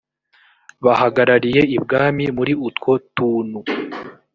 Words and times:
bahagarariye 0.85 1.61
ibwami 1.75 2.25
muri 2.37 2.53
utwo 2.67 2.91
tunu 3.15 3.59